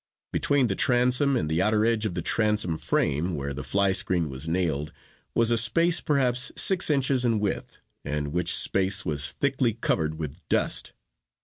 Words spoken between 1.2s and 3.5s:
and the outer edge of the transom frame,